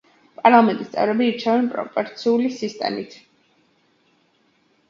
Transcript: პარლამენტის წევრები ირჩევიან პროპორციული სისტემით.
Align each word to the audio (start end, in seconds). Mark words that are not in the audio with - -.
პარლამენტის 0.37 0.87
წევრები 0.95 1.27
ირჩევიან 1.33 1.69
პროპორციული 1.75 2.49
სისტემით. 2.63 3.15